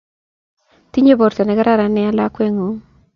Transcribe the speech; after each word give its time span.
Tinye 0.97 1.13
porto 1.19 1.41
ne 1.43 1.53
kararan 1.57 1.93
nea 1.95 2.11
lakweng'ung' 2.17 2.79